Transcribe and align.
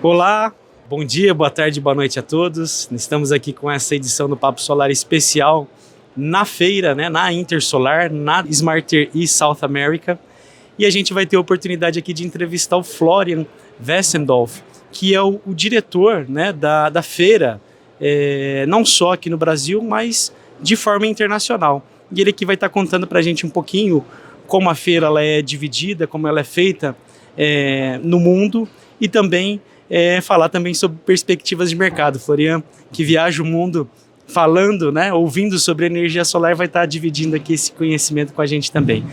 Olá, 0.00 0.54
bom 0.88 1.04
dia, 1.04 1.34
boa 1.34 1.50
tarde, 1.50 1.80
boa 1.80 1.92
noite 1.92 2.20
a 2.20 2.22
todos. 2.22 2.88
Estamos 2.92 3.32
aqui 3.32 3.52
com 3.52 3.68
essa 3.68 3.96
edição 3.96 4.28
do 4.28 4.36
Papo 4.36 4.62
Solar 4.62 4.92
especial 4.92 5.66
na 6.16 6.44
feira, 6.44 6.94
né, 6.94 7.08
na 7.08 7.32
Intersolar, 7.32 8.08
na 8.12 8.44
Smarter 8.48 9.10
e 9.12 9.26
South 9.26 9.58
America. 9.62 10.16
E 10.78 10.86
a 10.86 10.90
gente 10.90 11.12
vai 11.12 11.26
ter 11.26 11.34
a 11.34 11.40
oportunidade 11.40 11.98
aqui 11.98 12.12
de 12.12 12.24
entrevistar 12.24 12.76
o 12.76 12.84
Florian 12.84 13.44
Wessendorf, 13.84 14.62
que 14.92 15.16
é 15.16 15.20
o, 15.20 15.40
o 15.44 15.52
diretor 15.52 16.26
né, 16.28 16.52
da, 16.52 16.88
da 16.90 17.02
feira, 17.02 17.60
é, 18.00 18.66
não 18.66 18.84
só 18.84 19.14
aqui 19.14 19.28
no 19.28 19.36
Brasil, 19.36 19.82
mas 19.82 20.32
de 20.60 20.76
forma 20.76 21.08
internacional. 21.08 21.84
E 22.12 22.20
ele 22.20 22.30
aqui 22.30 22.44
vai 22.44 22.54
estar 22.54 22.68
contando 22.68 23.04
para 23.04 23.18
a 23.18 23.22
gente 23.22 23.44
um 23.44 23.50
pouquinho 23.50 24.04
como 24.46 24.70
a 24.70 24.76
feira 24.76 25.06
ela 25.06 25.24
é 25.24 25.42
dividida, 25.42 26.06
como 26.06 26.28
ela 26.28 26.38
é 26.38 26.44
feita 26.44 26.96
é, 27.36 27.98
no 28.04 28.20
mundo 28.20 28.68
e 29.00 29.08
também 29.08 29.60
é, 29.90 30.20
falar 30.20 30.48
também 30.48 30.74
sobre 30.74 30.98
perspectivas 31.04 31.70
de 31.70 31.76
mercado. 31.76 32.18
Florian, 32.18 32.62
que 32.92 33.04
viaja 33.04 33.42
o 33.42 33.46
mundo 33.46 33.88
falando, 34.26 34.92
né, 34.92 35.12
ouvindo 35.12 35.58
sobre 35.58 35.86
energia 35.86 36.24
solar, 36.24 36.54
vai 36.54 36.66
estar 36.66 36.86
dividindo 36.86 37.34
aqui 37.34 37.54
esse 37.54 37.72
conhecimento 37.72 38.32
com 38.34 38.42
a 38.42 38.46
gente 38.46 38.70
também. 38.70 39.04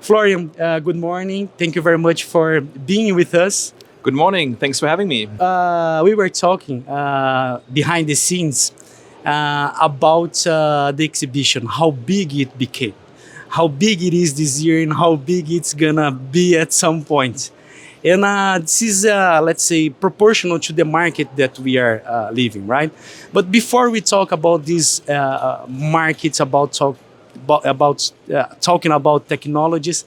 Florian, 0.00 0.50
uh, 0.58 0.80
good 0.82 0.98
morning. 0.98 1.48
Thank 1.58 1.76
you 1.76 1.82
very 1.82 1.98
much 1.98 2.24
for 2.24 2.62
being 2.86 3.12
with 3.12 3.34
us. 3.34 3.74
Good 4.02 4.14
morning. 4.14 4.54
Thanks 4.54 4.78
for 4.78 4.86
having 4.86 5.08
me. 5.08 5.28
Uh, 5.40 6.02
we 6.04 6.14
were 6.14 6.28
talking 6.28 6.84
uh, 6.86 7.60
behind 7.72 8.06
the 8.06 8.14
scenes 8.14 8.70
uh, 9.24 9.72
about 9.80 10.46
uh, 10.46 10.92
the 10.94 11.04
exhibition, 11.04 11.66
how 11.66 11.90
big 11.90 12.34
it 12.34 12.58
became, 12.58 12.92
how 13.48 13.66
big 13.66 14.02
it 14.02 14.12
is 14.12 14.34
this 14.34 14.62
year, 14.62 14.82
and 14.82 14.92
how 14.92 15.16
big 15.16 15.50
it's 15.50 15.72
gonna 15.72 16.10
be 16.10 16.54
at 16.54 16.72
some 16.72 17.02
point. 17.02 17.50
And 18.04 18.24
uh, 18.24 18.58
this 18.60 18.82
is, 18.82 19.06
uh, 19.06 19.40
let's 19.42 19.62
say, 19.62 19.88
proportional 19.88 20.58
to 20.60 20.72
the 20.72 20.84
market 20.84 21.34
that 21.36 21.58
we 21.58 21.78
are 21.78 22.02
uh, 22.06 22.30
living, 22.32 22.66
right? 22.66 22.92
But 23.32 23.50
before 23.50 23.88
we 23.88 24.02
talk 24.02 24.30
about 24.30 24.66
these 24.66 25.00
uh, 25.08 25.12
uh, 25.12 25.66
markets, 25.68 26.38
about 26.38 26.74
talk 26.74 26.98
about, 27.34 27.64
about 27.64 28.12
uh, 28.32 28.44
talking 28.60 28.92
about 28.92 29.28
technologies, 29.28 30.04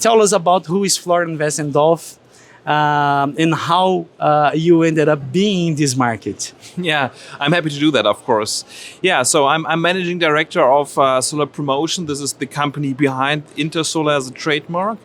tell 0.00 0.20
us 0.20 0.32
about 0.32 0.66
who 0.66 0.82
is 0.84 0.96
Florian 0.96 1.38
Wessendorf 1.38 2.18
um, 2.66 3.34
and 3.38 3.54
how 3.54 4.06
uh, 4.18 4.50
you 4.54 4.82
ended 4.82 5.08
up 5.08 5.32
being 5.32 5.68
in 5.68 5.74
this 5.76 5.96
market. 5.96 6.52
Yeah, 6.76 7.10
I'm 7.40 7.52
happy 7.52 7.70
to 7.70 7.78
do 7.78 7.90
that, 7.92 8.04
of 8.04 8.22
course. 8.24 8.64
Yeah, 9.00 9.22
so 9.22 9.46
I'm, 9.46 9.64
I'm 9.66 9.80
managing 9.80 10.18
director 10.18 10.62
of 10.62 10.98
uh, 10.98 11.20
Solar 11.20 11.46
Promotion. 11.46 12.06
This 12.06 12.20
is 12.20 12.34
the 12.34 12.46
company 12.46 12.92
behind 12.92 13.46
Intersolar 13.56 14.16
as 14.16 14.28
a 14.28 14.32
trademark. 14.32 14.98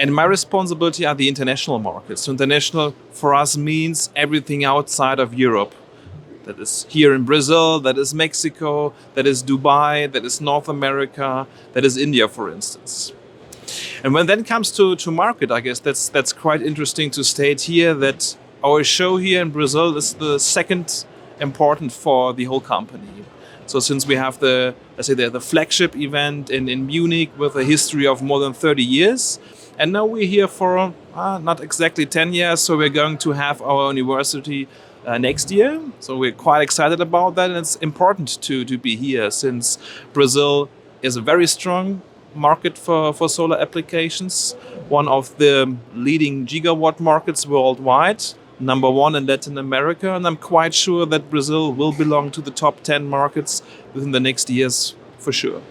And 0.00 0.14
my 0.14 0.24
responsibility 0.24 1.04
are 1.04 1.14
the 1.14 1.28
international 1.28 1.78
markets. 1.78 2.22
So 2.22 2.32
international 2.32 2.94
for 3.12 3.34
us 3.34 3.58
means 3.58 4.08
everything 4.16 4.64
outside 4.64 5.18
of 5.18 5.34
Europe. 5.34 5.74
That 6.44 6.58
is 6.58 6.86
here 6.88 7.12
in 7.14 7.24
Brazil, 7.24 7.80
that 7.80 7.98
is 7.98 8.14
Mexico, 8.14 8.94
that 9.12 9.26
is 9.26 9.42
Dubai, 9.42 10.10
that 10.10 10.24
is 10.24 10.40
North 10.40 10.70
America, 10.70 11.46
that 11.74 11.84
is 11.84 11.98
India, 11.98 12.28
for 12.28 12.50
instance. 12.50 13.12
And 14.02 14.14
when 14.14 14.24
then 14.24 14.42
comes 14.42 14.70
to, 14.78 14.96
to 14.96 15.10
market, 15.10 15.50
I 15.50 15.60
guess 15.60 15.78
that's 15.78 16.08
that's 16.08 16.32
quite 16.32 16.62
interesting 16.62 17.10
to 17.10 17.22
state 17.22 17.60
here 17.72 17.92
that 17.92 18.38
our 18.64 18.82
show 18.82 19.18
here 19.18 19.42
in 19.42 19.50
Brazil 19.50 19.94
is 19.98 20.14
the 20.14 20.38
second 20.38 21.04
important 21.40 21.92
for 21.92 22.32
the 22.32 22.44
whole 22.44 22.62
company. 22.62 23.26
So 23.66 23.80
since 23.80 24.06
we 24.06 24.16
have 24.16 24.40
the 24.40 24.74
let's 24.96 25.08
say 25.08 25.14
the, 25.14 25.28
the 25.28 25.42
flagship 25.42 25.94
event 25.94 26.48
in, 26.48 26.70
in 26.70 26.86
Munich 26.86 27.30
with 27.36 27.54
a 27.54 27.64
history 27.64 28.06
of 28.06 28.22
more 28.22 28.40
than 28.40 28.54
30 28.54 28.82
years, 28.82 29.38
and 29.80 29.92
now 29.92 30.04
we're 30.04 30.26
here 30.26 30.46
for 30.46 30.92
uh, 31.14 31.38
not 31.38 31.60
exactly 31.60 32.04
10 32.04 32.34
years, 32.34 32.60
so 32.60 32.76
we're 32.76 32.90
going 32.90 33.16
to 33.16 33.32
have 33.32 33.62
our 33.62 33.94
university 33.94 34.68
uh, 35.06 35.16
next 35.16 35.50
year. 35.50 35.80
So 36.00 36.18
we're 36.18 36.32
quite 36.32 36.60
excited 36.60 37.00
about 37.00 37.34
that, 37.36 37.48
and 37.48 37.58
it's 37.58 37.76
important 37.76 38.42
to, 38.42 38.62
to 38.66 38.76
be 38.76 38.94
here 38.94 39.30
since 39.30 39.78
Brazil 40.12 40.68
is 41.00 41.16
a 41.16 41.22
very 41.22 41.46
strong 41.46 42.02
market 42.34 42.76
for, 42.76 43.14
for 43.14 43.26
solar 43.26 43.58
applications, 43.58 44.52
one 44.90 45.08
of 45.08 45.34
the 45.38 45.74
leading 45.94 46.46
gigawatt 46.46 47.00
markets 47.00 47.46
worldwide, 47.46 48.22
number 48.60 48.90
one 48.90 49.14
in 49.14 49.24
Latin 49.24 49.56
America, 49.56 50.14
and 50.14 50.26
I'm 50.26 50.36
quite 50.36 50.74
sure 50.74 51.06
that 51.06 51.30
Brazil 51.30 51.72
will 51.72 51.92
belong 51.92 52.30
to 52.32 52.42
the 52.42 52.50
top 52.50 52.82
10 52.82 53.06
markets 53.06 53.62
within 53.94 54.10
the 54.10 54.20
next 54.20 54.50
years 54.50 54.94
for 55.18 55.32
sure. 55.32 55.62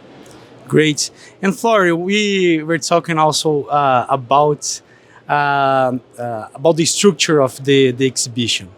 Great. 0.70 1.12
And 1.42 1.54
Flori, 1.54 1.98
we 1.98 2.64
were 2.64 2.78
talking 2.80 3.18
also 3.18 3.66
uh, 3.66 4.06
about 4.10 4.82
uh, 5.28 5.32
uh, 5.34 6.48
about 6.56 6.76
the 6.78 6.86
structure 6.86 7.42
of 7.42 7.64
the, 7.66 7.92
the 7.92 8.08
exhibition. 8.08 8.70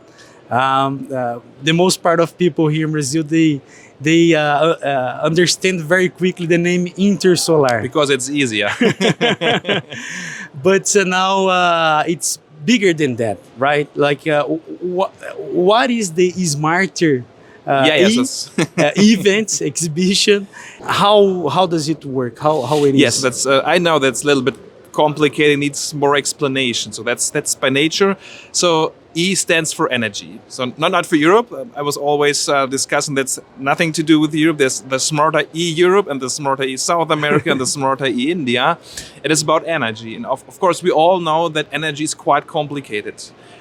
Um, 0.50 1.08
uh, 1.14 1.40
the 1.64 1.74
most 1.74 2.04
part 2.04 2.20
of 2.20 2.38
people 2.38 2.68
here 2.68 2.86
in 2.88 2.92
Brazil, 2.92 3.24
they 3.24 3.62
they 4.02 4.34
uh, 4.36 4.42
uh, 4.42 5.20
understand 5.24 5.82
very 5.82 6.10
quickly 6.10 6.46
the 6.46 6.58
name 6.58 6.88
Intersolar. 6.88 7.82
Because 7.82 8.10
it's 8.10 8.30
easier. 8.30 8.70
but 10.64 10.96
now 11.06 12.02
it's 12.08 12.38
bigger 12.66 12.94
than 12.94 13.16
that, 13.18 13.38
right? 13.58 13.90
Like, 13.96 14.24
wh- 14.24 15.12
what 15.40 15.90
is 15.92 16.14
the 16.14 16.32
smarter 16.32 17.24
uh, 17.24 17.31
yeah, 17.66 17.96
yes, 17.96 18.50
e- 18.58 18.64
uh, 18.78 18.92
event 18.98 19.62
exhibition. 19.62 20.48
How 20.84 21.48
how 21.50 21.66
does 21.68 21.90
it 21.90 22.06
work? 22.06 22.40
How 22.40 22.62
how 22.62 22.86
it 22.86 22.96
is? 22.96 23.02
Yes, 23.02 23.22
that's. 23.22 23.46
Uh, 23.46 23.62
I 23.66 23.78
know 23.78 24.00
that's 24.00 24.24
a 24.24 24.28
little 24.28 24.44
bit 24.44 24.56
complicated. 24.92 25.60
Needs 25.60 25.94
more 25.94 26.16
explanation. 26.16 26.92
So 26.92 27.04
that's 27.04 27.30
that's 27.30 27.56
by 27.56 27.70
nature. 27.70 28.18
So 28.52 28.94
E 29.14 29.36
stands 29.36 29.74
for 29.74 29.90
energy. 29.92 30.40
So 30.48 30.74
not 30.78 30.92
not 30.92 31.06
for 31.06 31.18
Europe. 31.18 31.52
I 31.76 31.82
was 31.82 31.98
always 31.98 32.48
uh, 32.48 32.66
discussing 32.66 33.16
that's 33.16 33.40
nothing 33.58 33.92
to 33.94 34.04
do 34.04 34.20
with 34.20 34.34
Europe. 34.34 34.58
There's 34.58 34.82
the 34.82 35.00
smarter 35.00 35.44
E 35.54 35.72
Europe 35.72 36.08
and 36.08 36.22
the 36.22 36.30
smarter 36.30 36.64
E 36.64 36.78
South 36.78 37.12
America 37.12 37.52
and 37.52 37.60
the 37.60 37.66
smarter 37.78 38.06
E 38.06 38.32
India. 38.32 38.78
It 39.24 39.32
is 39.32 39.42
about 39.42 39.68
energy, 39.68 40.16
and 40.16 40.26
of, 40.26 40.48
of 40.48 40.60
course 40.60 40.82
we 40.82 40.92
all 40.92 41.20
know 41.20 41.50
that 41.50 41.68
energy 41.72 42.04
is 42.04 42.14
quite 42.14 42.48
complicated. 42.48 43.16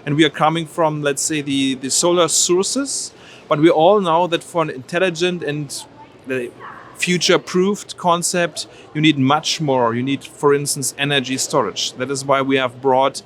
And 0.07 0.17
we 0.17 0.25
are 0.25 0.31
coming 0.31 0.67
from 0.67 1.03
let's 1.03 1.23
say 1.23 1.43
the 1.43 1.75
the 1.75 1.91
solar 1.91 2.29
sources 2.29 3.13
but 3.51 3.59
we 3.59 3.69
all 3.69 4.01
know 4.01 4.29
that 4.29 4.45
for 4.45 4.63
an 4.63 4.71
intelligent 4.71 5.43
and 5.43 5.85
future 6.95 7.37
proofed 7.37 7.97
concept, 7.97 8.69
you 8.95 9.01
need 9.01 9.19
much 9.19 9.61
more. 9.61 9.93
You 9.93 10.05
need, 10.05 10.23
for 10.25 10.55
instance, 10.55 10.95
energy 10.97 11.37
storage. 11.37 11.93
That 11.95 12.13
is 12.13 12.25
why 12.25 12.43
we 12.43 12.57
have 12.59 12.81
brought 12.81 13.23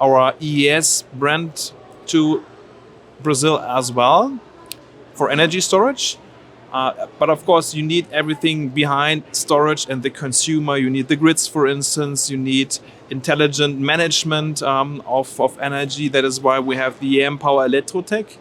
our 0.00 0.34
EES 0.40 1.04
brand 1.14 1.70
to 2.06 2.44
Brazil 3.22 3.60
as 3.60 3.92
well 3.92 4.40
for 5.14 5.30
energy 5.30 5.60
storage. 5.60 6.18
Uh, 6.72 7.06
but 7.20 7.30
of 7.30 7.44
course, 7.46 7.72
you 7.72 7.82
need 7.82 8.06
everything 8.12 8.70
behind 8.70 9.22
storage 9.32 9.88
and 9.88 10.02
the 10.02 10.10
consumer. 10.10 10.76
You 10.76 10.90
need 10.90 11.06
the 11.06 11.16
grids, 11.16 11.46
for 11.46 11.68
instance. 11.68 12.30
You 12.30 12.36
need 12.36 12.78
intelligent 13.10 13.78
management 13.78 14.60
um, 14.62 15.02
of, 15.06 15.40
of 15.40 15.58
energy. 15.60 16.08
That 16.08 16.24
is 16.24 16.40
why 16.40 16.58
we 16.58 16.74
have 16.76 16.98
the 17.00 17.22
EM 17.22 17.38
Power 17.38 17.68
Electrotech, 17.68 18.36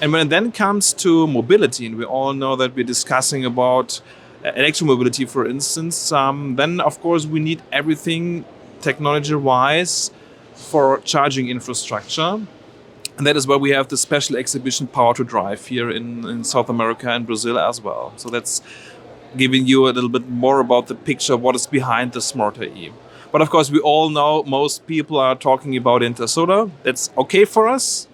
and 0.00 0.12
when 0.12 0.26
it 0.26 0.30
then 0.30 0.52
comes 0.52 0.92
to 0.94 1.26
mobility, 1.26 1.86
and 1.86 1.96
we 1.96 2.04
all 2.04 2.32
know 2.32 2.56
that 2.56 2.74
we're 2.74 2.84
discussing 2.84 3.44
about 3.44 4.00
uh, 4.44 4.52
electromobility, 4.52 5.28
for 5.28 5.46
instance, 5.46 6.12
um, 6.12 6.56
then 6.56 6.80
of 6.80 7.00
course 7.00 7.26
we 7.26 7.40
need 7.40 7.62
everything 7.72 8.44
technology-wise 8.80 10.10
for 10.54 11.00
charging 11.00 11.48
infrastructure. 11.48 12.40
And 13.18 13.26
that 13.26 13.36
is 13.36 13.46
where 13.46 13.58
we 13.58 13.70
have 13.70 13.88
the 13.88 13.96
special 13.96 14.36
exhibition 14.36 14.86
Power 14.86 15.14
to 15.14 15.24
Drive 15.24 15.66
here 15.66 15.90
in, 15.90 16.26
in 16.28 16.44
South 16.44 16.68
America 16.68 17.08
and 17.10 17.26
Brazil 17.26 17.58
as 17.58 17.80
well. 17.80 18.12
So 18.16 18.28
that's 18.28 18.60
giving 19.36 19.66
you 19.66 19.88
a 19.88 19.92
little 19.92 20.10
bit 20.10 20.28
more 20.28 20.60
about 20.60 20.86
the 20.88 20.94
picture 20.94 21.36
what 21.36 21.54
is 21.54 21.66
behind 21.66 22.12
the 22.12 22.20
Smarter 22.20 22.64
E. 22.64 22.92
But 23.32 23.40
of 23.40 23.50
course, 23.50 23.70
we 23.70 23.80
all 23.80 24.10
know 24.10 24.42
most 24.44 24.86
people 24.86 25.16
are 25.16 25.34
talking 25.34 25.76
about 25.76 26.02
Intersolar. 26.02 26.70
That's 26.82 27.10
okay 27.16 27.44
for 27.44 27.68
us. 27.68 28.06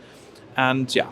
And 0.57 0.95
yeah, 0.95 1.09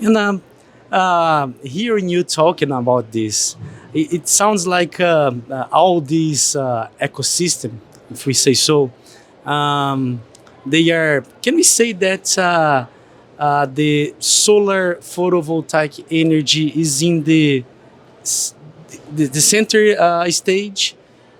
and 0.00 0.16
um, 0.16 0.42
uh, 0.90 1.48
hearing 1.62 2.08
you 2.08 2.24
talking 2.24 2.72
about 2.72 3.10
this, 3.12 3.56
it, 3.92 4.12
it 4.12 4.28
sounds 4.28 4.66
like 4.66 5.00
uh, 5.00 5.32
uh, 5.50 5.68
all 5.72 6.00
these 6.00 6.56
uh, 6.56 6.88
ecosystem, 7.00 7.78
if 8.10 8.26
we 8.26 8.34
say 8.34 8.54
so, 8.54 8.90
um, 9.44 10.20
they 10.66 10.90
are. 10.90 11.22
Can 11.42 11.56
we 11.56 11.62
say 11.62 11.92
that 11.92 12.36
uh, 12.38 12.86
uh, 13.38 13.66
the 13.66 14.14
solar 14.18 14.96
photovoltaic 14.96 16.04
energy 16.10 16.68
is 16.80 17.02
in 17.02 17.22
the 17.24 17.64
the, 19.12 19.26
the 19.26 19.40
center 19.40 20.30
stage, 20.30 20.94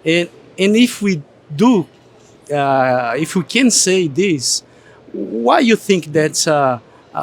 and 0.04 0.28
and 0.58 0.76
if 0.76 1.02
we 1.02 1.22
do, 1.54 1.86
if 2.48 3.36
we 3.36 3.42
can 3.44 3.70
say 3.70 4.08
this, 4.08 4.62
why 5.12 5.60
you 5.60 5.76
think 5.76 6.06
that? 6.12 6.46
uh, 6.48 6.78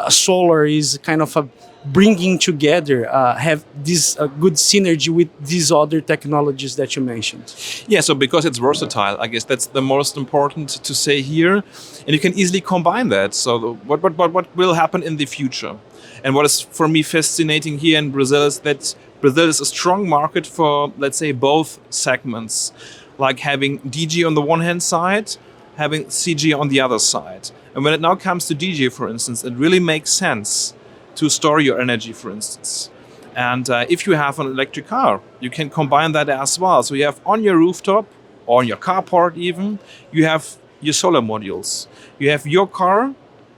solar 0.09 0.65
is 0.65 0.99
kind 1.03 1.21
of 1.21 1.35
a 1.35 1.47
bringing 1.85 2.39
together 2.39 3.07
uh, 3.09 3.35
have 3.35 3.63
this 3.83 4.17
uh, 4.19 4.27
good 4.27 4.53
synergy 4.53 5.09
with 5.09 5.29
these 5.45 5.71
other 5.71 6.01
technologies 6.01 6.75
that 6.75 6.95
you 6.95 7.01
mentioned? 7.01 7.53
Yeah, 7.87 8.01
so 8.01 8.15
because 8.15 8.45
it's 8.45 8.57
versatile, 8.57 9.17
I 9.19 9.27
guess 9.27 9.43
that's 9.43 9.67
the 9.67 9.81
most 9.81 10.17
important 10.17 10.69
to 10.69 10.95
say 10.95 11.21
here, 11.21 11.55
and 11.55 12.09
you 12.09 12.19
can 12.19 12.33
easily 12.33 12.61
combine 12.61 13.09
that. 13.09 13.33
So 13.33 13.75
what 13.85 14.01
what 14.01 14.17
what, 14.17 14.31
what 14.31 14.55
will 14.55 14.73
happen 14.73 15.03
in 15.03 15.17
the 15.17 15.25
future? 15.25 15.77
And 16.23 16.33
what 16.33 16.45
is 16.45 16.61
for 16.61 16.87
me 16.87 17.03
fascinating 17.03 17.77
here 17.79 17.99
in 17.99 18.11
Brazil 18.11 18.43
is 18.43 18.59
that 18.61 18.95
Brazil 19.21 19.47
is 19.47 19.61
a 19.61 19.65
strong 19.65 20.09
market 20.09 20.47
for 20.47 20.91
let's 20.97 21.17
say 21.17 21.31
both 21.31 21.79
segments, 21.89 22.73
like 23.17 23.39
having 23.39 23.79
DG 23.81 24.25
on 24.25 24.33
the 24.33 24.41
one 24.41 24.61
hand 24.61 24.81
side, 24.81 25.35
having 25.77 26.05
CG 26.05 26.57
on 26.57 26.69
the 26.69 26.79
other 26.79 26.99
side. 26.99 27.51
And 27.75 27.83
when 27.83 27.93
it 27.93 27.99
now 27.99 28.15
comes 28.15 28.47
to 28.47 28.55
DG, 28.55 28.91
for 28.93 29.09
instance, 29.09 29.43
it 29.43 29.53
really 29.53 29.81
makes 29.81 30.09
sense 30.11 30.73
to 31.15 31.29
store 31.29 31.59
your 31.59 31.79
energy, 31.79 32.13
for 32.13 32.31
instance. 32.31 32.89
And 33.35 33.69
uh, 33.69 33.85
if 33.89 34.07
you 34.07 34.13
have 34.13 34.39
an 34.39 34.47
electric 34.47 34.87
car, 34.87 35.21
you 35.41 35.49
can 35.49 35.69
combine 35.69 36.13
that 36.13 36.29
as 36.29 36.57
well. 36.57 36.81
So 36.83 36.95
you 36.95 37.03
have 37.03 37.19
on 37.25 37.43
your 37.43 37.57
rooftop 37.57 38.05
or 38.45 38.59
on 38.61 38.67
your 38.67 38.77
carport, 38.77 39.35
even, 39.35 39.79
you 40.13 40.23
have 40.23 40.55
your 40.79 40.93
solar 40.93 41.19
modules. 41.19 41.87
You 42.17 42.29
have 42.29 42.47
your 42.47 42.65
car, 42.65 43.13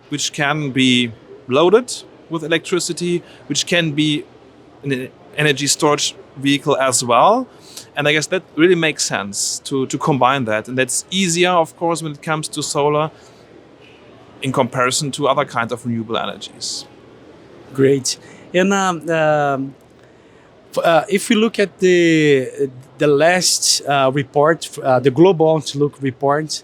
which 0.09 0.33
can 0.33 0.71
be 0.71 1.11
loaded 1.47 1.93
with 2.31 2.43
electricity, 2.43 3.21
which 3.45 3.67
can 3.67 3.91
be 3.91 4.25
an 4.83 5.11
energy 5.35 5.67
storage 5.67 6.15
vehicle 6.37 6.75
as 6.77 7.03
well. 7.03 7.47
And 7.95 8.07
I 8.07 8.13
guess 8.13 8.27
that 8.27 8.43
really 8.55 8.75
makes 8.75 9.05
sense 9.05 9.59
to, 9.59 9.85
to 9.87 9.97
combine 9.99 10.45
that. 10.45 10.67
And 10.67 10.75
that's 10.75 11.05
easier, 11.11 11.51
of 11.51 11.75
course, 11.77 12.01
when 12.01 12.13
it 12.13 12.23
comes 12.23 12.47
to 12.49 12.63
solar 12.63 13.11
in 14.41 14.51
comparison 14.51 15.11
to 15.11 15.27
other 15.27 15.45
kinds 15.45 15.71
of 15.71 15.85
renewable 15.85 16.17
energies. 16.17 16.85
Great. 17.73 18.17
And 18.53 18.73
um, 18.73 19.09
um, 19.09 19.75
uh, 20.83 21.03
if 21.09 21.29
we 21.29 21.35
look 21.35 21.59
at 21.59 21.79
the 21.79 22.69
the 22.97 23.07
last 23.07 23.81
uh, 23.81 24.11
report, 24.13 24.77
uh, 24.79 24.99
the 24.99 25.11
Global 25.11 25.55
Outlook 25.55 26.01
report, 26.01 26.63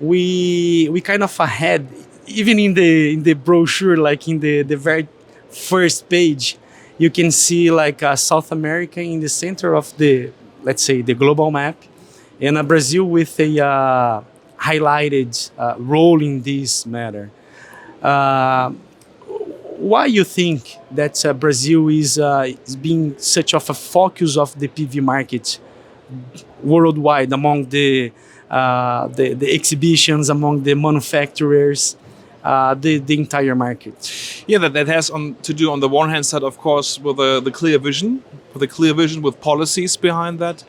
we 0.00 0.88
we 0.90 1.00
kind 1.00 1.22
of 1.22 1.38
ahead, 1.40 1.88
even 2.26 2.58
in 2.58 2.74
the 2.74 3.14
in 3.14 3.22
the 3.22 3.34
brochure, 3.34 3.96
like 3.96 4.28
in 4.28 4.40
the 4.40 4.62
the 4.62 4.76
very 4.76 5.08
first 5.48 6.08
page, 6.08 6.56
you 6.98 7.10
can 7.10 7.30
see 7.30 7.70
like 7.70 8.02
uh, 8.02 8.16
South 8.16 8.52
America 8.52 9.00
in 9.00 9.20
the 9.20 9.28
center 9.28 9.74
of 9.74 9.96
the 9.96 10.30
let's 10.62 10.82
say 10.82 11.02
the 11.02 11.14
global 11.14 11.50
map, 11.50 11.76
and 12.40 12.58
uh, 12.58 12.62
Brazil 12.62 13.04
with 13.04 13.38
a 13.40 14.24
uh, 14.62 14.68
highlighted 14.68 15.50
role 15.78 16.22
in 16.22 16.42
this 16.42 16.86
matter 16.86 17.30
why 19.82 20.06
you 20.06 20.22
think 20.22 20.76
that 20.92 21.26
uh, 21.26 21.32
Brazil 21.32 21.88
is, 21.88 22.16
uh, 22.18 22.46
is 22.66 22.76
being 22.76 23.18
such 23.18 23.52
of 23.52 23.68
a 23.68 23.74
focus 23.74 24.36
of 24.36 24.56
the 24.58 24.68
PV 24.68 25.02
market 25.02 25.58
worldwide 26.62 27.32
among 27.32 27.64
the, 27.66 28.12
uh, 28.48 29.08
the, 29.08 29.34
the 29.34 29.52
exhibitions, 29.52 30.30
among 30.30 30.62
the 30.62 30.74
manufacturers, 30.74 31.96
uh, 32.44 32.74
the, 32.74 32.98
the 32.98 33.18
entire 33.18 33.56
market? 33.56 34.44
Yeah, 34.46 34.58
that, 34.58 34.72
that 34.74 34.86
has 34.86 35.10
on, 35.10 35.34
to 35.42 35.52
do 35.52 35.72
on 35.72 35.80
the 35.80 35.88
one 35.88 36.10
hand 36.10 36.26
side, 36.26 36.44
of 36.44 36.58
course, 36.58 37.00
with 37.00 37.16
the, 37.16 37.40
the 37.40 37.50
clear 37.50 37.78
vision, 37.78 38.22
with 38.54 38.62
a 38.62 38.68
clear 38.68 38.94
vision, 38.94 39.20
with 39.20 39.40
policies 39.40 39.96
behind 39.96 40.38
that, 40.38 40.62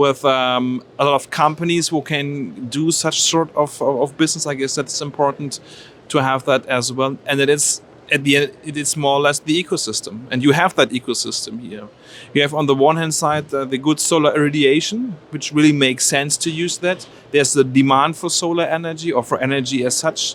with 0.00 0.24
um, 0.24 0.82
a 0.98 1.04
lot 1.04 1.14
of 1.14 1.28
companies 1.30 1.88
who 1.88 2.00
can 2.00 2.68
do 2.68 2.90
such 2.90 3.20
sort 3.20 3.54
of, 3.54 3.70
of 3.82 4.16
business. 4.16 4.46
I 4.46 4.54
guess 4.54 4.74
that's 4.74 5.00
important 5.02 5.60
to 6.08 6.18
have 6.22 6.46
that 6.46 6.64
as 6.66 6.90
well, 6.90 7.18
and 7.26 7.38
it 7.38 7.50
is 7.50 7.82
at 8.10 8.24
the 8.24 8.36
end, 8.38 8.52
it 8.64 8.76
is 8.76 8.96
more 8.96 9.16
or 9.18 9.20
less 9.20 9.38
the 9.38 9.62
ecosystem, 9.62 10.14
and 10.30 10.42
you 10.42 10.52
have 10.52 10.74
that 10.76 10.88
ecosystem 10.90 11.60
here. 11.60 11.86
You 12.34 12.42
have 12.42 12.54
on 12.54 12.66
the 12.66 12.74
one 12.74 12.96
hand 12.96 13.14
side 13.14 13.52
uh, 13.54 13.64
the 13.64 13.78
good 13.78 14.00
solar 14.00 14.34
irradiation, 14.34 15.16
which 15.30 15.52
really 15.52 15.72
makes 15.72 16.06
sense 16.06 16.36
to 16.38 16.50
use 16.50 16.78
that. 16.78 17.06
There's 17.30 17.52
the 17.52 17.64
demand 17.64 18.16
for 18.16 18.30
solar 18.30 18.64
energy 18.64 19.12
or 19.12 19.22
for 19.22 19.38
energy 19.38 19.84
as 19.84 19.96
such, 19.96 20.34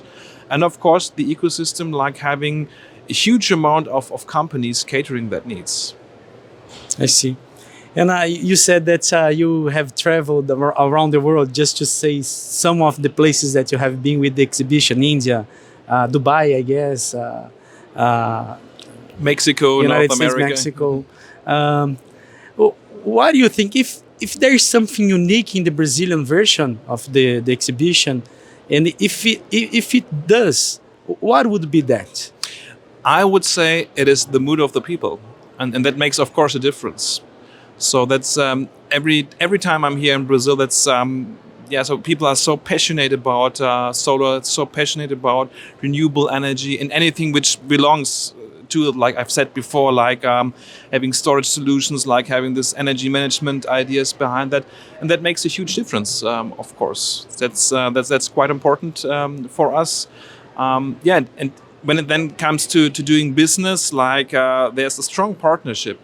and 0.50 0.64
of 0.64 0.80
course 0.80 1.10
the 1.10 1.26
ecosystem, 1.36 1.94
like 2.04 2.18
having 2.18 2.68
a 3.10 3.14
huge 3.14 3.52
amount 3.52 3.88
of, 3.88 4.12
of 4.12 4.28
companies 4.28 4.84
catering 4.84 5.30
that 5.30 5.46
needs. 5.46 5.96
I 7.00 7.08
see. 7.08 7.36
And 7.96 8.12
uh, 8.12 8.24
you 8.28 8.58
said 8.58 8.86
that 8.88 9.12
uh, 9.14 9.28
you 9.28 9.68
have 9.68 9.96
traveled 9.96 10.52
around 10.52 11.12
the 11.12 11.22
world 11.22 11.54
just 11.54 11.78
to 11.78 11.86
say 11.86 12.22
some 12.22 12.82
of 12.82 13.02
the 13.02 13.10
places 13.10 13.54
that 13.54 13.72
you 13.72 13.78
have 13.78 14.04
been 14.04 14.20
with 14.20 14.36
the 14.36 14.44
exhibition 14.44 15.02
India, 15.02 15.48
uh, 15.88 16.08
Dubai, 16.08 16.58
I 16.58 16.62
guess, 16.62 17.14
uh, 17.14 17.50
uh, 17.96 18.58
Mexico, 19.20 19.82
United 19.82 20.10
North 20.10 20.12
States, 20.12 20.34
America. 20.34 20.50
Mexico. 20.50 21.06
Um, 21.46 21.98
what 23.06 23.32
do 23.32 23.38
you 23.38 23.50
think 23.50 23.76
if 23.76 24.02
if 24.20 24.34
there 24.36 24.54
is 24.54 24.64
something 24.64 25.10
unique 25.10 25.56
in 25.56 25.64
the 25.64 25.72
Brazilian 25.72 26.26
version 26.26 26.80
of 26.88 27.12
the, 27.14 27.40
the 27.40 27.52
exhibition, 27.52 28.24
and 28.70 28.88
if 29.00 29.26
it 29.26 29.42
if 29.52 29.94
it 29.94 30.28
does, 30.28 30.80
what 31.06 31.48
would 31.48 31.70
be 31.70 31.82
that? 31.82 32.32
I 33.06 33.24
would 33.24 33.46
say 33.46 33.88
it 33.96 34.08
is 34.08 34.26
the 34.26 34.40
mood 34.40 34.60
of 34.60 34.74
the 34.74 34.82
people, 34.82 35.20
and, 35.60 35.76
and 35.76 35.86
that 35.86 35.96
makes, 35.98 36.18
of 36.18 36.34
course, 36.34 36.56
a 36.56 36.60
difference. 36.60 37.22
So 37.78 38.06
that's 38.06 38.38
um, 38.38 38.70
every 38.92 39.28
every 39.40 39.60
time 39.60 39.84
I'm 39.84 39.98
here 39.98 40.16
in 40.16 40.26
Brazil. 40.26 40.56
That's 40.56 40.88
um, 40.88 41.38
yeah, 41.70 41.84
so 41.84 41.98
people 41.98 42.28
are 42.28 42.36
so 42.36 42.58
passionate 42.58 43.12
about 43.12 43.60
uh, 43.60 43.92
solar, 43.92 44.44
so 44.44 44.66
passionate 44.66 45.12
about 45.12 45.52
renewable 45.82 46.30
energy 46.30 46.80
and 46.80 46.92
anything 46.92 47.32
which 47.32 47.58
belongs 47.68 48.34
to 48.70 48.90
it. 48.90 48.96
Like 48.96 49.18
I've 49.18 49.32
said 49.32 49.54
before, 49.54 49.92
like 49.92 50.24
um, 50.24 50.54
having 50.92 51.14
storage 51.14 51.48
solutions, 51.48 52.06
like 52.06 52.28
having 52.28 52.54
this 52.54 52.74
energy 52.76 53.10
management 53.10 53.66
ideas 53.66 54.14
behind 54.14 54.52
that, 54.52 54.66
and 55.02 55.10
that 55.10 55.22
makes 55.22 55.46
a 55.46 55.50
huge 55.50 55.76
difference. 55.76 56.24
Um, 56.24 56.54
of 56.58 56.76
course, 56.76 57.28
that's 57.38 57.72
uh, 57.72 57.90
that's 57.90 58.10
that's 58.10 58.28
quite 58.28 58.50
important 58.50 59.04
um, 59.06 59.48
for 59.48 59.76
us. 59.76 60.08
Um, 60.58 60.98
yeah, 61.04 61.22
and 61.38 61.52
when 61.84 62.00
it 62.00 62.08
then 62.08 62.32
comes 62.32 62.68
to 62.68 62.90
to 62.90 63.04
doing 63.04 63.34
business, 63.34 63.92
like 63.92 64.34
uh, 64.34 64.70
there's 64.70 64.98
a 65.00 65.04
strong 65.04 65.36
partnership 65.36 66.00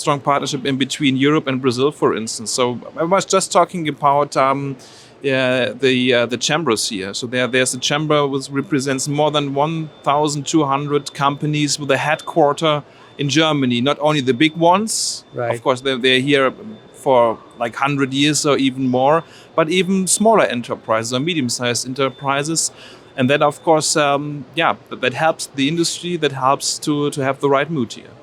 strong 0.00 0.20
partnership 0.20 0.64
in 0.64 0.76
between 0.76 1.16
Europe 1.16 1.46
and 1.46 1.60
Brazil, 1.60 1.92
for 1.92 2.16
instance. 2.16 2.50
So 2.50 2.80
I 2.96 3.04
was 3.04 3.24
just 3.24 3.52
talking 3.52 3.88
about 3.88 4.36
um, 4.36 4.76
yeah, 5.22 5.72
the 5.72 6.14
uh, 6.14 6.26
the 6.26 6.36
chambers 6.36 6.88
here. 6.88 7.14
So 7.14 7.26
there 7.26 7.46
there's 7.46 7.74
a 7.74 7.78
chamber 7.78 8.26
which 8.26 8.50
represents 8.50 9.08
more 9.08 9.30
than 9.30 9.54
1,200 9.54 11.14
companies 11.14 11.78
with 11.78 11.90
a 11.90 11.96
headquarter 11.98 12.82
in 13.18 13.28
Germany. 13.28 13.80
Not 13.80 13.98
only 14.00 14.20
the 14.20 14.34
big 14.34 14.56
ones, 14.56 15.24
right. 15.34 15.54
of 15.54 15.62
course, 15.62 15.82
they're, 15.82 15.98
they're 15.98 16.20
here 16.20 16.52
for 16.92 17.38
like 17.58 17.74
100 17.74 18.12
years 18.12 18.46
or 18.46 18.56
even 18.56 18.88
more, 18.88 19.24
but 19.54 19.68
even 19.68 20.06
smaller 20.06 20.44
enterprises 20.44 21.12
or 21.12 21.20
medium-sized 21.20 21.86
enterprises. 21.86 22.70
And 23.16 23.28
that, 23.28 23.42
of 23.42 23.62
course, 23.62 23.96
um, 23.96 24.44
yeah, 24.54 24.76
that 24.90 25.14
helps 25.14 25.46
the 25.46 25.68
industry. 25.68 26.16
That 26.16 26.32
helps 26.32 26.78
to 26.80 27.10
to 27.10 27.22
have 27.22 27.40
the 27.40 27.50
right 27.50 27.70
mood 27.70 27.92
here. 27.92 28.14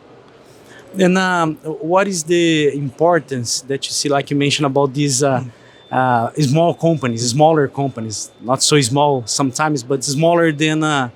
And 1.00 1.18
um, 1.18 1.56
what 1.96 2.08
is 2.08 2.24
the 2.24 2.74
importance 2.75 3.62
that 3.62 3.86
you 3.86 3.92
see, 3.92 4.10
like 4.10 4.30
you 4.32 4.38
mentioned 4.38 4.66
about 4.66 4.94
these 4.94 5.22
uh, 5.24 5.44
uh, 5.92 6.32
small 6.34 6.74
companies, 6.74 7.30
smaller 7.30 7.68
companies, 7.68 8.32
not 8.42 8.62
so 8.63 8.80
small 8.82 9.24
sometimes, 9.25 9.84
but 9.84 10.04
smaller 10.04 10.51
than 10.51 10.84
uh, 10.84 11.10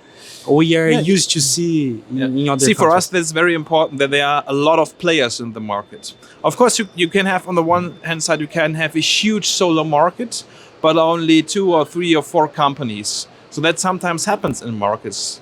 we 0.49 0.75
are 0.75 0.89
Yeah. 0.89 0.99
used 1.01 1.31
to 1.31 1.41
see 1.41 2.01
Yeah. 2.11 2.25
in 2.25 2.49
other 2.49 2.65
See, 2.65 2.73
for 2.73 2.89
us, 2.89 3.07
countries. 3.07 3.09
that's 3.09 3.31
very 3.31 3.53
important 3.53 3.99
that 3.99 4.11
there 4.11 4.25
are 4.25 4.43
a 4.47 4.53
lot 4.53 4.79
of 4.79 4.97
players 4.97 5.39
in 5.39 5.53
the 5.53 5.59
market. 5.59 6.13
Of 6.43 6.55
course, 6.57 6.79
you, 6.79 6.87
you 6.95 7.07
can 7.09 7.25
have, 7.25 7.47
on 7.47 7.55
the 7.55 7.63
one 7.63 7.95
hand 8.03 8.23
side, 8.23 8.39
you 8.41 8.47
can 8.47 8.75
have 8.75 8.95
a 8.95 8.99
huge 9.01 9.47
solar 9.47 9.83
market, 9.83 10.43
but 10.81 10.97
only 10.97 11.43
two 11.43 11.73
or 11.73 11.85
three 11.85 12.15
or 12.15 12.23
four 12.23 12.47
companies. 12.47 13.27
So 13.51 13.61
that 13.61 13.79
sometimes 13.79 14.25
happens 14.25 14.61
in 14.61 14.77
markets 14.77 15.41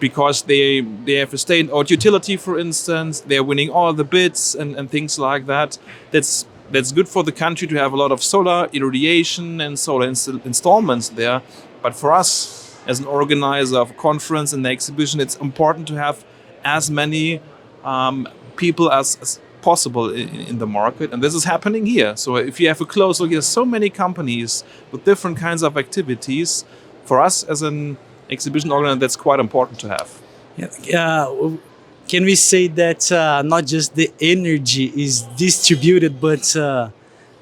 because 0.00 0.42
they 0.42 0.80
they 0.80 1.14
have 1.14 1.32
a 1.34 1.38
state 1.38 1.70
or 1.70 1.84
utility, 1.84 2.36
for 2.36 2.58
instance, 2.58 3.20
they're 3.20 3.44
winning 3.44 3.70
all 3.70 3.92
the 3.92 4.04
bids 4.04 4.54
and, 4.54 4.76
and 4.76 4.90
things 4.90 5.18
like 5.18 5.46
that. 5.46 5.78
That's 6.10 6.46
that's 6.70 6.92
good 6.92 7.08
for 7.08 7.24
the 7.24 7.32
country 7.32 7.66
to 7.68 7.76
have 7.76 7.92
a 7.92 7.96
lot 7.96 8.12
of 8.12 8.22
solar 8.22 8.68
irradiation 8.72 9.60
and 9.60 9.78
solar 9.78 10.06
inst- 10.06 10.28
installments 10.44 11.08
there. 11.08 11.42
But 11.82 11.94
for 11.94 12.12
us, 12.12 12.76
as 12.86 13.00
an 13.00 13.06
organizer 13.06 13.78
of 13.78 13.90
a 13.90 13.94
conference 13.94 14.52
and 14.52 14.64
the 14.64 14.70
exhibition, 14.70 15.20
it's 15.20 15.36
important 15.36 15.88
to 15.88 15.94
have 15.94 16.24
as 16.64 16.90
many 16.90 17.40
um, 17.84 18.28
people 18.56 18.90
as, 18.92 19.18
as 19.22 19.40
possible 19.62 20.12
in, 20.12 20.28
in 20.28 20.58
the 20.58 20.66
market, 20.66 21.12
and 21.12 21.22
this 21.22 21.34
is 21.34 21.44
happening 21.44 21.86
here. 21.86 22.16
So 22.16 22.36
if 22.36 22.60
you 22.60 22.68
have 22.68 22.80
a 22.80 22.86
close 22.86 23.20
look, 23.20 23.30
there's 23.30 23.46
so 23.46 23.64
many 23.64 23.90
companies 23.90 24.64
with 24.92 25.04
different 25.04 25.38
kinds 25.38 25.62
of 25.62 25.76
activities. 25.76 26.64
For 27.04 27.20
us 27.20 27.42
as 27.44 27.62
an 27.62 27.96
exhibition 28.30 28.70
organizer, 28.70 28.98
that's 29.00 29.16
quite 29.16 29.40
important 29.40 29.78
to 29.80 29.88
have. 29.88 30.20
Yeah, 30.56 31.00
uh, 31.00 31.52
can 32.08 32.24
we 32.24 32.34
say 32.34 32.68
that 32.68 33.12
uh, 33.12 33.42
not 33.42 33.66
just 33.66 33.94
the 33.94 34.10
energy 34.20 34.92
is 34.96 35.22
distributed, 35.36 36.20
but 36.20 36.56
uh, 36.56 36.90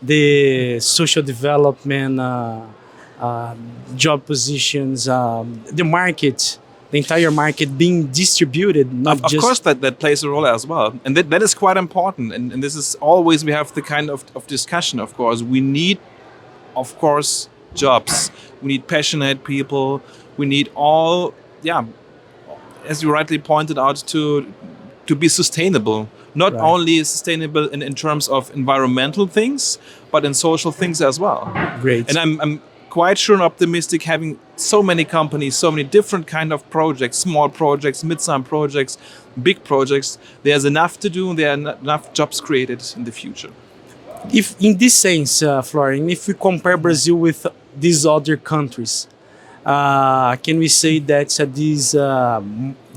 the 0.02 0.78
social 0.80 1.22
development, 1.22 2.20
uh, 2.20 2.62
uh, 3.18 3.54
job 3.94 4.26
positions, 4.26 5.08
um, 5.08 5.64
the 5.72 5.84
market 5.84 6.58
the 6.90 6.98
entire 6.98 7.30
market 7.30 7.76
being 7.76 8.06
distributed, 8.06 8.92
not 8.92 9.18
of, 9.18 9.24
of 9.24 9.30
just 9.30 9.44
course 9.44 9.58
that, 9.60 9.80
that 9.80 9.98
plays 9.98 10.22
a 10.22 10.28
role 10.28 10.46
as 10.46 10.66
well. 10.66 10.98
And 11.04 11.16
that, 11.16 11.30
that 11.30 11.42
is 11.42 11.54
quite 11.54 11.76
important. 11.76 12.32
And, 12.32 12.52
and 12.52 12.62
this 12.62 12.76
is 12.76 12.94
always 12.96 13.44
we 13.44 13.52
have 13.52 13.74
the 13.74 13.82
kind 13.82 14.08
of, 14.08 14.24
of 14.36 14.46
discussion 14.46 15.00
of 15.00 15.14
course. 15.14 15.42
We 15.42 15.60
need 15.60 15.98
of 16.76 16.96
course 16.98 17.48
jobs. 17.74 18.30
We 18.62 18.68
need 18.68 18.86
passionate 18.86 19.44
people 19.44 20.00
we 20.36 20.46
need 20.46 20.70
all 20.74 21.32
yeah 21.62 21.84
as 22.86 23.02
you 23.02 23.12
rightly 23.12 23.38
pointed 23.38 23.78
out 23.78 23.96
to 24.06 24.52
to 25.06 25.14
be 25.14 25.28
sustainable 25.28 26.08
not 26.34 26.52
Right. 26.52 26.62
only 26.62 27.04
sustainable 27.04 27.66
in, 27.74 27.82
in 27.82 27.94
terms 27.94 28.28
of 28.28 28.50
environmental 28.54 29.26
things 29.26 29.78
but 30.12 30.24
in 30.24 30.34
social 30.34 30.72
things 30.72 31.00
as 31.00 31.18
well 31.18 31.50
great. 31.80 32.08
and 32.08 32.18
I'm, 32.18 32.40
I'm 32.40 32.62
quite 32.90 33.18
sure 33.18 33.34
and 33.34 33.42
optimistic 33.42 34.02
having 34.04 34.38
so 34.56 34.82
many 34.82 35.04
companies, 35.04 35.54
so 35.54 35.70
many 35.70 35.84
different 35.84 36.26
kind 36.26 36.50
of 36.50 36.60
projects, 36.70 37.18
small 37.18 37.48
projects, 37.50 38.02
mid-sized 38.02 38.46
projects, 38.46 38.96
big 39.42 39.62
projects. 39.64 40.16
There's 40.44 40.64
enough 40.64 40.98
to 41.00 41.10
do 41.10 41.28
and 41.28 41.38
there 41.38 41.50
are 41.50 41.76
enough 41.82 42.14
jobs 42.14 42.40
created 42.40 42.80
in 42.96 43.04
the 43.04 43.12
future. 43.12 43.50
if 44.32 44.46
in 44.60 44.78
this 44.78 44.94
sense, 44.94 45.42
uh, 45.42 45.60
Florian, 45.60 46.08
if 46.08 46.26
we 46.28 46.32
compare 46.34 46.76
Brazil 46.78 47.16
with 47.16 47.46
these 47.84 48.06
other 48.06 48.36
countries, 48.38 49.08
uh, 49.66 50.36
can 50.36 50.58
we 50.58 50.68
say 50.68 51.00
that 51.00 51.40
uh, 51.40 51.44
these 51.44 51.94
uh, 51.94 52.40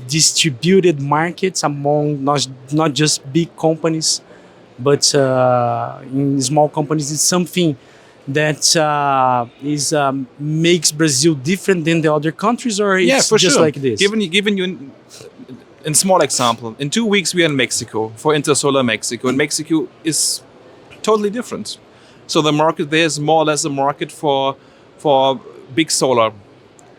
distributed 0.08 1.00
markets 1.00 1.62
among 1.64 2.24
not, 2.24 2.46
not 2.72 2.94
just 2.94 3.30
big 3.32 3.54
companies, 3.56 4.22
but 4.78 5.14
uh, 5.14 5.98
in 6.04 6.40
small 6.40 6.68
companies 6.68 7.10
is 7.10 7.20
something 7.20 7.76
that 8.28 8.76
uh, 8.76 9.46
is 9.62 9.92
um, 9.92 10.28
makes 10.38 10.92
Brazil 10.92 11.34
different 11.34 11.84
than 11.84 12.00
the 12.00 12.12
other 12.12 12.30
countries, 12.30 12.78
or 12.78 12.98
it's 12.98 13.08
yeah, 13.08 13.20
for 13.20 13.38
just 13.38 13.56
sure. 13.56 13.64
like 13.64 13.74
this? 13.74 13.98
Given 13.98 14.20
you, 14.20 14.28
given 14.28 14.56
you 14.56 14.64
in, 14.64 14.92
in 15.84 15.94
small 15.94 16.20
example, 16.20 16.76
in 16.78 16.90
two 16.90 17.04
weeks 17.04 17.34
we 17.34 17.42
are 17.42 17.46
in 17.46 17.56
Mexico 17.56 18.08
for 18.16 18.32
Intersolar 18.32 18.84
Mexico, 18.84 19.28
and 19.28 19.36
Mexico 19.36 19.88
is 20.04 20.42
totally 21.02 21.30
different. 21.30 21.78
So 22.26 22.40
the 22.42 22.52
market 22.52 22.90
there 22.90 23.04
is 23.04 23.18
more 23.18 23.42
or 23.42 23.46
less 23.46 23.64
a 23.64 23.70
market 23.70 24.12
for 24.12 24.56
for 24.98 25.40
big 25.74 25.90
solar, 25.90 26.32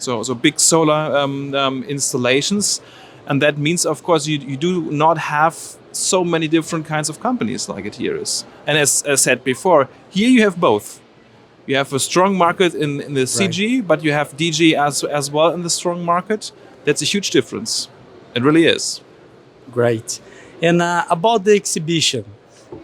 so 0.02 0.24
so 0.24 0.34
big 0.34 0.60
solar 0.60 1.18
um, 1.18 1.54
um, 1.56 1.84
installations, 1.84 2.82
and 3.28 3.42
that 3.42 3.58
means 3.58 3.86
of 3.86 4.04
course 4.04 4.28
you, 4.28 4.38
you 4.40 4.58
do 4.58 4.82
not 4.92 5.18
have 5.18 5.56
so 5.92 6.24
many 6.24 6.48
different 6.48 6.86
kinds 6.86 7.10
of 7.10 7.20
companies 7.20 7.68
like 7.68 7.86
it 7.86 7.96
here 7.96 8.16
is. 8.16 8.46
And 8.66 8.78
as, 8.78 9.04
as 9.04 9.22
said 9.22 9.44
before, 9.44 9.90
here 10.10 10.30
you 10.30 10.42
have 10.44 10.60
both. 10.60 11.02
You 11.66 11.76
have 11.76 11.94
a 11.94 12.00
strong 12.00 12.38
market 12.38 12.74
in, 12.74 13.02
in 13.02 13.14
the 13.14 13.22
CG, 13.22 13.86
but 13.86 14.04
you 14.04 14.12
have 14.12 14.36
DG 14.36 14.74
as 14.74 15.04
as 15.04 15.30
well 15.30 15.54
in 15.54 15.64
the 15.64 15.70
strong 15.70 16.04
market. 16.04 16.52
That's 16.86 17.02
a 17.02 17.06
huge 17.06 17.30
difference. 17.30 17.88
It 18.36 18.44
really 18.44 18.66
is. 18.66 19.02
Great. 19.72 20.20
And 20.62 20.82
uh, 20.82 21.06
about 21.10 21.44
the 21.44 21.56
exhibition, 21.56 22.26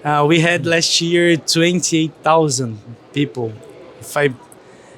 uh, 0.03 0.25
we 0.27 0.39
had 0.39 0.65
last 0.65 1.01
year 1.01 1.37
28,000 1.37 2.79
people. 3.13 3.53
If 3.99 4.15
I, 4.15 4.29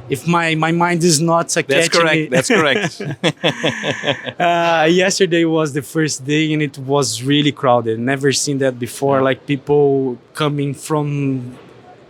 if 0.10 0.28
my, 0.28 0.56
my 0.56 0.72
mind 0.72 1.04
is 1.04 1.22
not 1.22 1.56
uh, 1.56 1.62
That's 1.62 1.90
catching 1.90 2.02
correct. 2.02 2.16
me. 2.16 2.28
That's 2.28 2.48
correct. 2.48 3.02
uh, 4.40 4.88
yesterday 4.90 5.46
was 5.46 5.74
the 5.74 5.82
first 5.82 6.26
day 6.26 6.52
and 6.54 6.62
it 6.62 6.78
was 6.78 7.24
really 7.24 7.52
crowded. 7.52 8.00
Never 8.00 8.32
seen 8.32 8.58
that 8.60 8.80
before. 8.80 9.22
Like 9.22 9.46
people 9.46 10.18
coming 10.34 10.74
from 10.74 11.58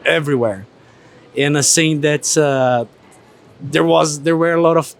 everywhere, 0.05 0.65
and 1.37 1.57
uh, 1.57 1.61
saying 1.61 2.01
that 2.01 2.37
uh, 2.37 2.85
there 3.61 3.83
was 3.83 4.21
there 4.21 4.37
were 4.37 4.53
a 4.53 4.61
lot 4.61 4.77
of 4.77 4.95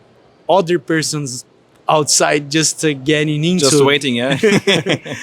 other 0.50 0.80
persons 0.80 1.46
outside 1.88 2.52
just 2.52 2.84
uh, 2.84 2.94
getting 2.94 3.44
into. 3.44 3.70
Just 3.70 3.84
waiting, 3.84 4.16
yeah. 4.16 4.38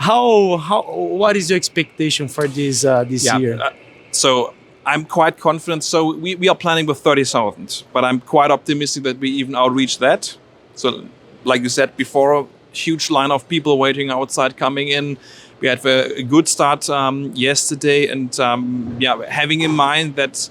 How 0.00 0.56
how 0.56 0.80
what 0.82 1.36
is 1.36 1.50
your 1.50 1.58
expectation 1.58 2.26
for 2.26 2.48
this 2.48 2.86
uh, 2.86 3.04
this 3.04 3.26
yeah. 3.26 3.36
year? 3.36 3.60
uh, 3.60 3.70
so 4.12 4.54
I'm 4.90 5.04
quite 5.04 5.38
confident. 5.38 5.84
So 5.84 6.14
we, 6.16 6.34
we 6.34 6.48
are 6.48 6.56
planning 6.56 6.86
with 6.86 6.98
30,000, 6.98 7.84
but 7.92 8.04
I'm 8.04 8.20
quite 8.20 8.50
optimistic 8.50 9.04
that 9.04 9.18
we 9.20 9.30
even 9.30 9.54
outreach 9.54 9.98
that. 9.98 10.36
So, 10.74 11.06
like 11.44 11.62
you 11.62 11.68
said 11.68 11.96
before, 11.96 12.48
huge 12.72 13.08
line 13.08 13.30
of 13.30 13.48
people 13.48 13.78
waiting 13.78 14.10
outside 14.10 14.56
coming 14.56 14.88
in. 14.88 15.16
We 15.60 15.68
had 15.68 15.84
a, 15.86 16.22
good 16.22 16.48
start 16.48 16.88
um, 16.90 17.32
yesterday, 17.34 18.08
and 18.08 18.38
um, 18.40 18.96
yeah, 18.98 19.24
having 19.26 19.60
in 19.60 19.70
mind 19.70 20.16
that, 20.16 20.50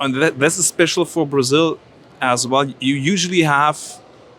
and 0.00 0.14
that 0.20 0.38
this 0.38 0.58
is 0.58 0.66
special 0.66 1.04
for 1.04 1.24
Brazil 1.26 1.78
as 2.20 2.46
well. 2.46 2.64
You 2.80 2.94
usually 2.94 3.42
have 3.42 3.78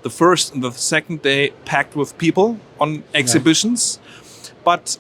the 0.02 0.10
first 0.10 0.54
and 0.54 0.64
the 0.64 0.72
second 0.72 1.22
day 1.22 1.52
packed 1.66 1.96
with 1.96 2.18
people 2.18 2.60
on 2.80 3.04
exhibitions, 3.14 4.00
but 4.66 4.98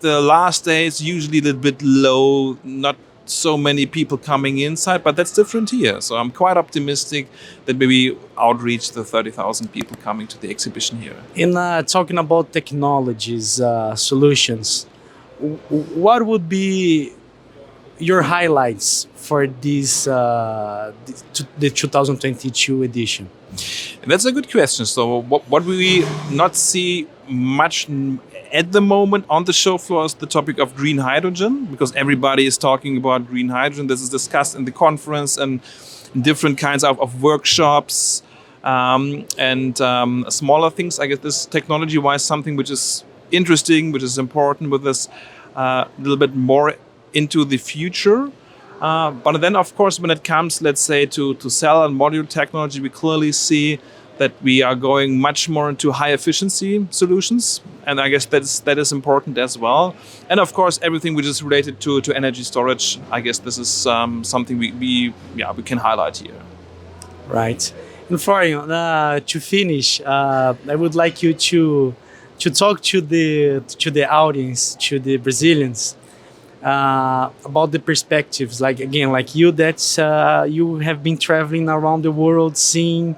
the 0.00 0.20
last 0.20 0.64
day 0.64 0.86
is 0.86 1.00
usually 1.00 1.38
a 1.38 1.42
little 1.42 1.60
bit 1.60 1.80
low, 1.82 2.58
not 2.62 2.96
so 3.28 3.56
many 3.56 3.86
people 3.86 4.18
coming 4.18 4.58
inside, 4.58 5.02
but 5.02 5.16
that's 5.16 5.32
different 5.32 5.70
here. 5.70 6.00
So 6.00 6.16
I'm 6.16 6.30
quite 6.30 6.56
optimistic 6.56 7.28
that 7.64 7.76
maybe 7.76 8.16
outreach 8.38 8.92
the 8.92 9.04
30,000 9.04 9.72
people 9.72 9.96
coming 10.02 10.26
to 10.28 10.40
the 10.40 10.50
exhibition 10.50 11.00
here. 11.00 11.16
in 11.34 11.56
uh, 11.56 11.82
talking 11.82 12.18
about 12.18 12.52
technologies 12.52 13.60
uh, 13.60 13.94
solutions 13.94 14.86
what 16.06 16.24
would 16.24 16.48
be 16.48 17.12
your 17.98 18.22
highlights 18.22 19.06
for 19.14 19.46
this 19.46 20.06
uh, 20.06 20.92
the 21.58 21.70
2022 21.70 22.82
edition 22.82 23.28
And 24.02 24.10
that's 24.10 24.24
a 24.24 24.32
good 24.32 24.50
question. 24.50 24.86
So 24.86 25.18
what, 25.22 25.48
what 25.48 25.64
we 25.64 26.04
not 26.30 26.56
see 26.56 27.08
much 27.28 27.88
at 28.52 28.72
the 28.72 28.80
moment 28.80 29.24
on 29.28 29.44
the 29.44 29.52
show 29.52 29.78
floor 29.78 30.04
is 30.04 30.14
the 30.14 30.26
topic 30.26 30.58
of 30.58 30.74
green 30.76 30.98
hydrogen 30.98 31.66
because 31.66 31.94
everybody 31.94 32.46
is 32.46 32.58
talking 32.58 32.96
about 32.96 33.26
green 33.26 33.48
hydrogen. 33.48 33.86
This 33.86 34.00
is 34.00 34.08
discussed 34.08 34.54
in 34.54 34.64
the 34.64 34.72
conference 34.72 35.36
and 35.36 35.60
different 36.20 36.58
kinds 36.58 36.84
of, 36.84 37.00
of 37.00 37.22
workshops 37.22 38.22
um, 38.64 39.26
and 39.38 39.80
um, 39.80 40.24
smaller 40.28 40.70
things. 40.70 40.98
I 40.98 41.06
guess 41.06 41.18
this 41.18 41.46
technology-wise 41.46 42.24
something 42.24 42.56
which 42.56 42.70
is 42.70 43.04
interesting, 43.30 43.92
which 43.92 44.02
is 44.02 44.18
important 44.18 44.70
with 44.70 44.82
this 44.82 45.08
uh, 45.56 45.84
a 45.86 46.00
little 46.00 46.16
bit 46.16 46.34
more 46.34 46.74
into 47.12 47.44
the 47.44 47.56
future. 47.56 48.30
Uh, 48.80 49.10
but 49.10 49.40
then, 49.40 49.56
of 49.56 49.74
course, 49.74 49.98
when 49.98 50.10
it 50.10 50.22
comes, 50.22 50.60
let's 50.60 50.82
say, 50.82 51.06
to, 51.06 51.34
to 51.34 51.48
cell 51.48 51.84
and 51.84 51.98
module 51.98 52.28
technology, 52.28 52.80
we 52.80 52.90
clearly 52.90 53.32
see 53.32 53.78
that 54.18 54.32
we 54.42 54.62
are 54.62 54.74
going 54.74 55.20
much 55.20 55.48
more 55.48 55.68
into 55.68 55.92
high 55.92 56.12
efficiency 56.12 56.86
solutions. 56.90 57.60
And 57.86 58.00
I 58.00 58.08
guess 58.08 58.24
that 58.26 58.42
is, 58.42 58.60
that 58.60 58.78
is 58.78 58.92
important 58.92 59.38
as 59.38 59.58
well. 59.58 59.94
And 60.28 60.40
of 60.40 60.52
course, 60.52 60.78
everything 60.82 61.14
which 61.14 61.26
is 61.26 61.42
related 61.42 61.80
to, 61.80 62.00
to 62.00 62.16
energy 62.16 62.42
storage, 62.42 62.98
I 63.10 63.20
guess 63.20 63.38
this 63.38 63.58
is 63.58 63.86
um, 63.86 64.24
something 64.24 64.58
we, 64.58 64.72
we, 64.72 65.14
yeah, 65.36 65.52
we 65.52 65.62
can 65.62 65.78
highlight 65.78 66.16
here. 66.18 66.40
right 67.28 67.72
and 68.08 68.20
Florian, 68.22 68.70
uh, 68.70 69.20
to 69.26 69.40
finish 69.40 70.00
uh, 70.00 70.54
i 70.68 70.74
would 70.74 70.94
like 70.94 71.22
you 71.22 71.34
to 71.34 71.94
to 72.38 72.50
talk 72.50 72.80
to 72.82 73.00
the 73.00 73.60
to 73.78 73.90
the 73.90 74.08
audience 74.08 74.74
to 74.76 74.98
the 74.98 75.16
brazilians 75.16 75.96
uh, 76.62 77.30
about 77.44 77.72
the 77.72 77.78
perspectives 77.78 78.60
like 78.60 78.80
again 78.80 79.10
like 79.12 79.34
you 79.34 79.50
that 79.52 79.80
uh, 79.98 80.44
you 80.48 80.76
have 80.78 81.02
been 81.02 81.18
traveling 81.18 81.68
around 81.68 82.02
the 82.02 82.12
world 82.12 82.56
seeing 82.56 83.16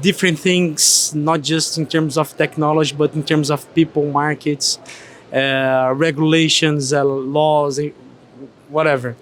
different 0.00 0.38
things 0.38 1.14
not 1.14 1.40
just 1.42 1.76
in 1.76 1.86
terms 1.86 2.16
of 2.16 2.36
technology 2.36 2.94
but 2.96 3.14
in 3.14 3.22
terms 3.22 3.50
of 3.50 3.72
people 3.74 4.04
markets 4.10 4.78
uh, 5.32 5.92
regulations 5.96 6.92
uh, 6.92 7.04
laws 7.04 7.78
eh, 7.78 7.90
whatever. 8.68 9.16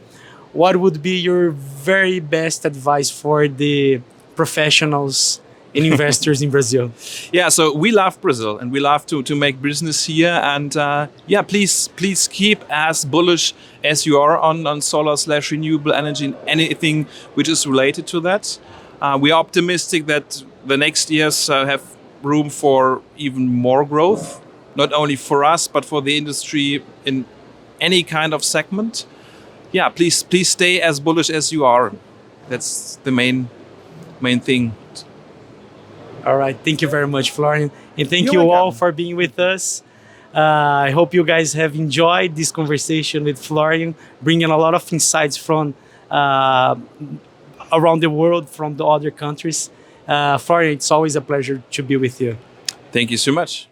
What 0.52 0.76
would 0.76 1.02
be 1.02 1.18
your 1.18 1.50
very 1.50 2.18
best 2.20 2.64
advice 2.64 3.10
for 3.10 3.46
the 3.46 4.00
professionals 4.34 5.40
and 5.74 5.86
investors 5.92 6.42
in 6.42 6.50
brazil? 6.50 6.90
Yeah 7.32 7.48
so 7.48 7.72
we 7.74 7.92
love 7.92 8.20
brazil 8.20 8.58
and 8.58 8.72
we 8.72 8.80
love 8.80 9.06
to, 9.06 9.22
to 9.22 9.36
make 9.36 9.62
business 9.62 10.06
here. 10.06 10.40
And 10.42 10.76
uh, 10.76 11.06
yeah 11.26 11.42
please 11.42 11.88
please 11.88 12.26
keep 12.26 12.64
as 12.68 13.04
bullish 13.04 13.54
as 13.84 14.06
you 14.06 14.18
are 14.18 14.38
on, 14.38 14.66
on 14.66 14.80
solar 14.80 15.16
slash 15.16 15.52
renewable 15.52 15.92
energy 15.92 16.24
and 16.24 16.36
anything 16.46 17.06
which 17.34 17.48
is 17.48 17.66
related 17.66 18.06
to 18.08 18.20
that. 18.20 18.58
Uh, 19.00 19.16
we 19.20 19.30
are 19.30 19.40
optimistic 19.40 20.06
that 20.06 20.42
the 20.66 20.76
next 20.76 21.10
years 21.10 21.50
uh, 21.50 21.64
have 21.66 21.82
room 22.22 22.50
for 22.50 23.02
even 23.16 23.46
more 23.48 23.84
growth 23.84 24.40
not 24.76 24.92
only 24.92 25.16
for 25.16 25.44
us 25.44 25.66
but 25.66 25.84
for 25.84 26.02
the 26.02 26.16
industry 26.16 26.82
in 27.04 27.24
any 27.80 28.02
kind 28.02 28.34
of 28.34 28.44
segment 28.44 29.06
yeah 29.72 29.88
please 29.88 30.22
please 30.22 30.48
stay 30.48 30.80
as 30.80 31.00
bullish 31.00 31.30
as 31.30 31.52
you 31.52 31.64
are 31.64 31.92
that's 32.48 32.96
the 33.04 33.10
main 33.10 33.48
main 34.20 34.40
thing 34.40 34.72
All 36.24 36.36
right. 36.36 36.56
Thank 36.64 36.82
you 36.82 36.88
very 36.88 37.06
much, 37.06 37.30
Florian. 37.30 37.70
And 37.96 38.08
thank 38.08 38.32
You're 38.32 38.42
you 38.42 38.50
all 38.50 38.72
for 38.72 38.92
being 38.92 39.16
with 39.16 39.38
us. 39.38 39.82
Uh, 40.34 40.86
I 40.86 40.90
hope 40.90 41.14
you 41.14 41.24
guys 41.24 41.54
have 41.54 41.74
enjoyed 41.74 42.36
this 42.36 42.52
conversation 42.52 43.24
with 43.24 43.38
Florian, 43.38 43.94
bringing 44.22 44.50
a 44.50 44.56
lot 44.56 44.74
of 44.74 44.92
insights 44.92 45.36
from 45.36 45.74
uh, 46.10 46.76
around 47.72 48.00
the 48.00 48.10
world, 48.10 48.48
from 48.48 48.76
the 48.76 48.86
other 48.86 49.10
countries. 49.10 49.70
Uh, 50.10 50.36
Florian, 50.38 50.72
it's 50.74 50.90
always 50.90 51.14
a 51.14 51.20
pleasure 51.20 51.62
to 51.70 51.82
be 51.84 51.96
with 51.96 52.20
you. 52.20 52.36
Thank 52.90 53.12
you 53.12 53.16
so 53.16 53.30
much. 53.30 53.69